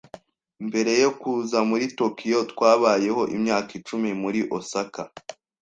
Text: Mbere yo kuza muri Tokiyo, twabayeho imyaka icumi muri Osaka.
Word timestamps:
Mbere 0.67 0.91
yo 1.03 1.11
kuza 1.21 1.57
muri 1.69 1.85
Tokiyo, 1.99 2.39
twabayeho 2.51 3.21
imyaka 3.35 3.69
icumi 3.79 4.09
muri 4.21 4.39
Osaka. 4.57 5.01